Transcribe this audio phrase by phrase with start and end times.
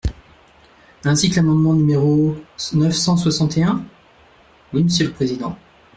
[1.05, 2.35] Ainsi que l’amendement numéro
[2.73, 3.85] neuf cent soixante et un?
[4.73, 5.55] Oui, monsieur le président.